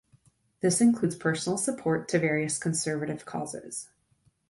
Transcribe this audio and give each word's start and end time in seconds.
This 0.61 0.81
includes 0.81 1.15
personal 1.15 1.59
support 1.59 2.09
to 2.09 2.17
various 2.17 2.57
conservative 2.57 3.23
causes. 3.23 3.89